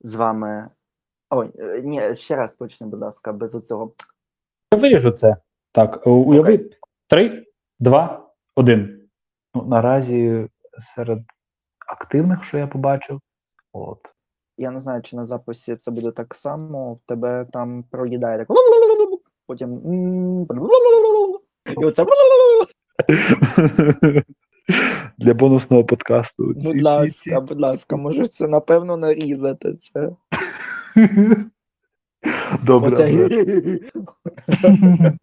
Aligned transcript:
з 0.00 0.14
вами. 0.14 0.70
Ой, 1.30 1.50
е, 1.58 1.82
ні, 1.82 2.14
ще 2.14 2.36
раз 2.36 2.54
почни, 2.54 2.86
будь 2.86 3.00
ласка, 3.00 3.32
без 3.32 3.54
оцього. 3.54 3.92
Я 4.72 4.78
виріжу 4.78 5.10
це. 5.10 5.36
Так, 5.72 6.06
у- 6.06 6.10
уяви. 6.10 6.70
Три, 7.08 7.46
два, 7.80 8.30
один. 8.56 9.08
Ну, 9.54 9.62
наразі 9.62 10.48
серед 10.78 11.18
активних, 11.86 12.44
що 12.44 12.58
я 12.58 12.66
побачив, 12.66 13.20
от. 13.72 13.98
Я 14.58 14.70
не 14.70 14.80
знаю, 14.80 15.02
чи 15.02 15.16
на 15.16 15.24
записі 15.24 15.76
це 15.76 15.90
буде 15.90 16.10
так 16.10 16.34
само. 16.34 16.94
В 16.94 17.00
тебе 17.06 17.46
там 17.52 17.82
проїдає 17.82 18.38
так. 18.38 18.48
Потім. 19.46 19.80
І 21.80 21.84
оце. 21.84 22.04
Для 25.18 25.34
бонусного 25.34 25.84
подкасту. 25.84 26.54
ці- 26.54 26.68
Будь 26.68 26.76
ці- 26.76 26.82
ласка, 26.82 27.40
будь 27.40 27.60
ласка, 27.60 27.96
можеш 27.96 28.28
це 28.28 28.48
напевно 28.48 28.96
нарізати 28.96 29.74
це. 29.74 30.10
Добре. 32.64 32.90
Оце. 32.92 33.08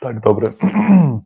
Так, 0.00 0.20
добре. 0.20 0.54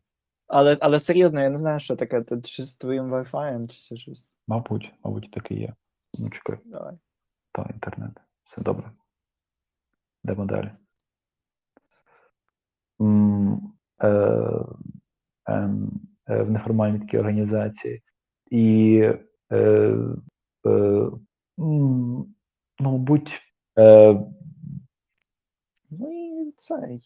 Але, 0.47 0.77
але 0.81 1.01
серйозно, 1.01 1.41
я 1.41 1.51
не 1.51 1.59
знаю, 1.59 1.81
що 1.81 1.97
таке. 1.97 2.23
Ти 2.23 2.41
чи 2.41 2.65
з 2.65 2.77
твоїм 2.77 3.15
Wi-Fi, 3.15 3.69
чи 3.69 3.81
це 3.81 3.97
щось. 3.97 4.31
Мабуть, 4.49 4.93
мабуть, 5.05 5.31
так 5.31 5.51
і 5.51 5.55
є. 5.55 5.75
Ну, 6.19 6.31
чекай. 6.31 6.59
Давай. 6.65 6.95
Та 7.53 7.69
інтернет. 7.75 8.11
Все 8.45 8.63
добре. 8.63 8.91
Йдемо 10.25 10.45
далі. 10.45 10.71
В 16.29 16.51
неформальній 16.51 16.99
такій 16.99 17.19
організації. 17.19 18.03
І, 18.51 18.97
е, 19.53 19.97
е, 20.67 21.11
ну, 21.59 22.29
мабуть, 22.81 23.41
е, 23.79 24.15
Ну 25.91 26.53
цей. 26.57 27.01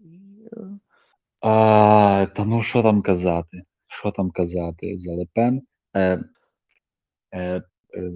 Е, 0.00 0.78
А, 1.40 2.26
та 2.36 2.44
ну 2.44 2.62
що 2.62 2.82
там 2.82 3.02
казати? 3.02 3.62
Що 3.88 4.10
там 4.10 4.30
казати 4.30 4.98
за 4.98 5.14
Лепен? 5.14 5.62
Е, 5.96 6.20
е, 7.32 7.62
е, 7.94 8.12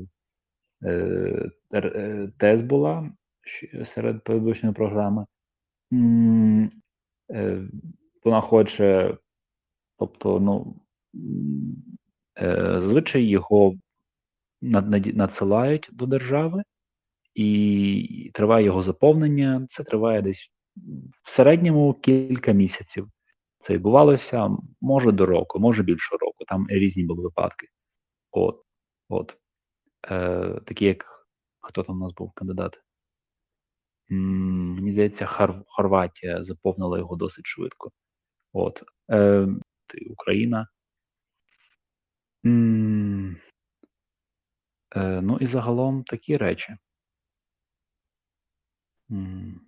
е, 0.82 1.50
е, 1.72 2.28
тез 2.38 2.62
була 2.62 3.10
серед 3.84 4.24
передвищої 4.24 4.72
програми. 4.72 5.26
Е, 5.92 7.68
вона 8.24 8.40
хоче, 8.40 9.18
тобто, 9.98 10.40
ну, 10.40 10.80
е, 12.42 12.80
зазвичай 12.80 13.22
його 13.22 13.74
надсилають 14.60 15.88
до 15.92 16.06
держави, 16.06 16.62
і 17.34 18.30
триває 18.34 18.64
його 18.66 18.82
заповнення. 18.82 19.66
Це 19.70 19.84
триває 19.84 20.22
десь 20.22 20.50
в 21.22 21.30
середньому 21.30 21.94
кілька 21.94 22.52
місяців. 22.52 23.08
Це 23.58 23.74
відбувалося 23.74 24.50
може 24.80 25.12
до 25.12 25.26
року, 25.26 25.60
може 25.60 25.82
більше 25.82 26.16
року. 26.16 26.44
Там 26.46 26.66
різні 26.68 27.04
були 27.04 27.22
випадки. 27.22 27.66
От, 28.30 28.62
от. 29.08 29.36
Е, 30.10 30.60
такі, 30.66 30.84
як 30.84 31.26
хто 31.60 31.82
там 31.82 31.96
у 31.96 31.98
нас 32.04 32.14
був 32.14 32.32
кандидат? 32.32 32.80
Мені 34.84 34.92
здається, 34.92 35.26
Хор- 35.26 35.62
Хорватія 35.66 36.44
заповнила 36.44 36.98
його 36.98 37.16
досить 37.16 37.46
швидко. 37.46 37.90
От. 38.52 38.82
Е, 39.10 39.46
Україна. 40.10 40.68
М, 42.46 43.36
Е, 44.96 45.20
ну 45.20 45.38
і 45.40 45.46
загалом 45.46 46.04
такі 46.04 46.36
речі. 46.36 46.76
М, 49.10 49.60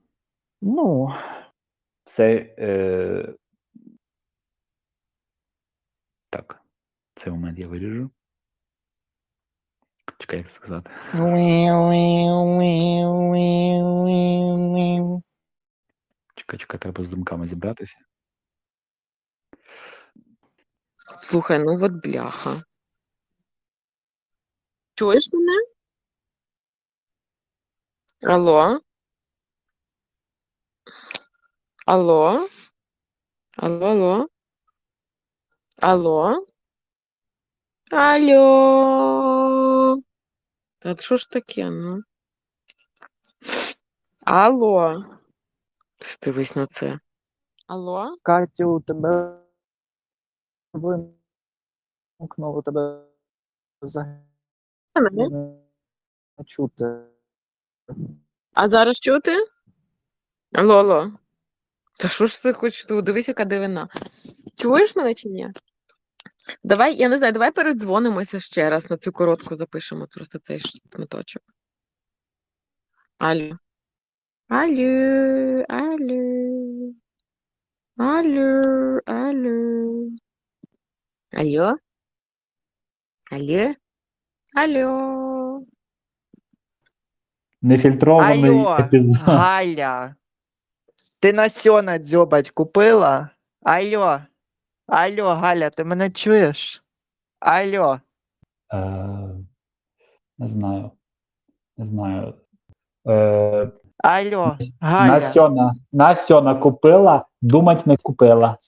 Ну, 0.62 1.14
Це 2.04 2.54
е, 2.58 3.34
так. 6.30 6.62
Цей 7.14 7.32
момент 7.32 7.58
я 7.58 7.68
виріжу. 7.68 8.10
Чекай, 10.18 10.38
як 10.38 10.50
сказати. 10.50 10.90
Чекай, 16.46 16.58
чекай, 16.58 16.80
треба 16.80 17.04
з 17.04 17.08
думками 17.08 17.46
зібратися. 17.46 17.98
Слухай, 21.22 21.58
ну 21.58 21.84
от 21.84 21.92
бляха. 21.92 22.62
Чуєш 24.94 25.32
мене? 25.32 25.52
Алло? 28.22 28.80
Алло? 31.86 32.48
Алло, 33.56 33.86
алло? 33.86 34.28
Алло? 35.76 36.46
Алло? 37.90 39.16
Та 40.78 40.96
що 40.96 41.16
ж 41.16 41.30
таке, 41.30 41.70
ну? 41.70 42.02
Алло? 44.20 45.04
Дивись 46.22 46.56
на 46.56 46.66
це. 46.66 46.98
Алло? 47.66 48.16
Катю, 48.22 48.70
у 48.70 48.80
тебе 48.80 49.40
вимкнуло 50.72 52.62
тебе 52.62 53.02
взагалі 53.82 54.18
Мене? 54.94 55.28
не 56.38 56.44
чути. 56.44 57.00
А 58.52 58.68
зараз 58.68 59.00
чути? 59.00 59.46
Алло, 60.52 60.74
алло. 60.74 61.12
Та 61.98 62.08
що 62.08 62.26
ж 62.26 62.42
ти 62.42 62.52
хочеш? 62.52 62.84
Ти 62.84 63.02
Дивись, 63.02 63.28
яка 63.28 63.44
дивина. 63.44 63.88
Чуєш 64.56 64.96
мене 64.96 65.14
чи 65.14 65.28
ні? 65.28 65.52
Давай, 66.64 66.96
я 66.96 67.08
не 67.08 67.18
знаю, 67.18 67.32
давай 67.32 67.52
передзвонимося 67.52 68.40
ще 68.40 68.70
раз 68.70 68.90
на 68.90 68.96
цю 68.96 69.12
коротку 69.12 69.56
запишемо 69.56 70.06
просто 70.06 70.38
цей 70.38 70.60
шматочок. 70.60 71.42
Алло. 73.18 73.58
Алло, 74.48 75.64
алло. 75.68 76.92
Алло, 77.98 79.00
алло. 79.06 80.10
Алло? 81.32 81.76
Алло? 83.30 83.74
Алло. 84.54 85.66
Нефільтрований 87.62 88.50
Алло, 88.50 88.76
епізод. 88.80 89.16
Галя, 89.22 90.16
ти 91.20 91.32
насьона 91.32 91.98
дзьобать 91.98 92.50
купила? 92.50 93.30
Алло, 93.62 94.20
алло, 94.86 95.34
Галя, 95.34 95.70
ти 95.70 95.84
мене 95.84 96.10
чуєш? 96.10 96.82
Алло, 97.40 98.00
Е, 98.72 98.78
не 100.38 100.48
знаю. 100.48 100.90
Не 101.76 101.84
знаю. 101.84 102.34
Е, 103.08 103.70
алло, 104.06 104.56
Галя. 104.80 105.20
сьона, 105.20 105.74
на 105.92 106.14
сьона 106.14 106.54
купила, 106.54 107.26
думать 107.40 107.86
не 107.86 107.96
купила. 107.96 108.58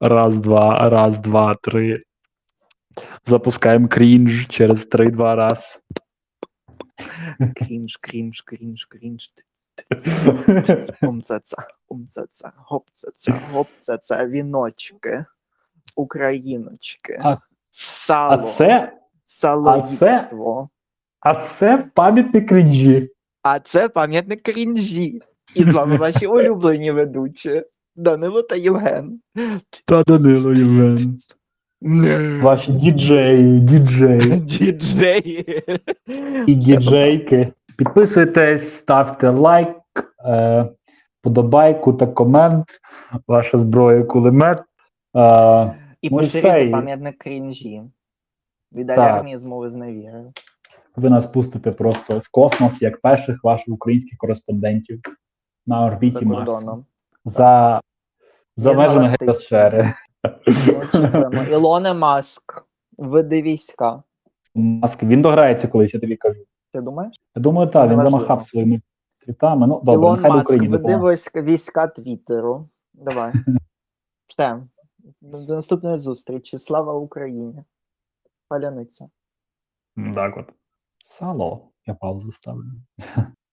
Раз, 0.00 0.38
два, 0.38 0.88
раз, 0.90 1.18
два, 1.18 1.54
три. 1.54 2.02
Запускаємо 3.24 3.88
крінж 3.88 4.46
через 4.48 4.84
три, 4.84 5.10
два 5.10 5.34
раз. 5.34 5.80
Крінж, 7.56 7.96
крінж, 7.96 8.40
крінж, 8.40 8.84
крінж. 8.84 9.30
Умцеца, 11.02 11.66
умцеца, 11.88 12.52
гопцеца, 12.56 13.40
гопцеца, 13.52 14.26
віночки, 14.26 15.24
україночки, 15.96 17.20
А- 17.24 17.36
сало, 17.70 18.42
А 18.42 18.46
це, 18.46 18.92
салоїдство. 19.24 20.68
а 21.20 21.34
це 21.34 21.90
пам'ятник 21.94 22.48
крінжі. 22.48 23.10
А 23.42 23.60
це 23.60 23.88
пам'ятник 23.88 24.42
крінжі. 24.42 25.22
І 25.54 25.64
з 25.64 25.72
вами 25.72 25.96
ваші 25.96 26.26
улюблені 26.26 26.90
ведучі 26.90 27.62
Данило 27.96 28.42
та 28.42 28.56
Євген. 28.56 29.20
Та 29.84 30.02
Данило 30.02 30.52
Євген. 30.52 31.18
Ваші 32.42 32.72
діджеї, 32.72 33.60
діджеї 33.60 34.40
Діджеї. 34.40 35.62
і 36.46 36.54
діджейки. 36.54 37.52
Підписуйтесь, 37.76 38.76
ставте 38.76 39.30
лайк, 39.30 39.76
е, 40.26 40.68
подобайку 41.22 41.92
та 41.92 42.06
комент. 42.06 42.64
Ваша 43.28 43.56
зброя 43.56 44.04
кулемет. 44.04 44.58
Е, 45.16 45.74
І 46.02 46.10
Ну 46.10 46.16
поширюйте 46.16 46.70
пам'ятник 46.70 47.18
крінжі. 47.18 47.82
Від 48.72 48.86
Так. 48.86 48.98
алярмізму 48.98 49.58
ви 50.96 51.10
нас 51.10 51.26
пустите 51.26 51.72
просто 51.72 52.18
в 52.18 52.28
космос 52.30 52.82
як 52.82 53.00
перших 53.00 53.44
ваших 53.44 53.74
українських 53.74 54.18
кореспондентів 54.18 55.00
на 55.66 55.86
орбіті 55.86 56.18
За 56.18 56.24
Марса. 56.24 56.84
За, 57.24 57.80
за 58.56 58.72
межами 58.72 59.16
геосфери. 59.20 59.94
Ілоне 61.50 61.94
Маск. 61.94 62.64
Веди 62.98 63.42
війська. 63.42 64.02
Маск, 64.54 65.02
він 65.02 65.22
дограється 65.22 65.68
колись, 65.68 65.94
я 65.94 66.00
тобі 66.00 66.16
кажу. 66.16 66.40
Ти 66.74 66.80
думаєш? 66.80 67.16
Я 67.34 67.42
думаю, 67.42 67.70
так, 67.70 67.90
він 67.90 68.00
замахав 68.00 68.48
своїми 68.48 68.80
твітами. 69.18 69.66
Ну, 69.66 69.80
добре, 69.84 69.92
Ілон 69.92 70.16
нехай 70.16 70.30
Маск, 70.30 70.46
Україні 70.50 70.68
веди 70.68 70.96
війська, 70.96 71.42
війська 71.42 71.86
Твіттеру. 71.86 72.68
Давай. 72.94 73.32
Все. 74.26 74.62
До 75.20 75.40
до 75.40 75.54
наступної 75.54 75.98
зустрічі. 75.98 76.58
Слава 76.58 76.92
Україні. 76.92 77.64
Паляниця. 78.48 79.08
Так 80.14 80.36
от. 80.36 80.46
Сало. 81.04 81.68
Я 81.86 81.94
паузу 81.94 82.32
ставлю. 82.32 82.70